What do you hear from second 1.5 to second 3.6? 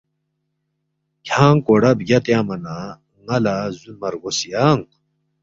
کوڑا بگیا تیانگما نہ ن٘ا لہ